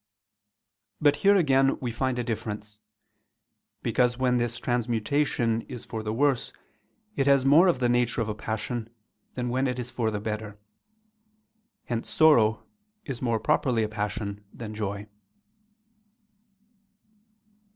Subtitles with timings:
[0.99, 2.79] But here again we find a difference;
[3.83, 6.51] because when this transmutation is for the worse,
[7.15, 8.89] it has more of the nature of a passion,
[9.35, 10.57] than when it is for the better:
[11.85, 12.65] hence sorrow
[13.05, 15.05] is more properly a passion than joy.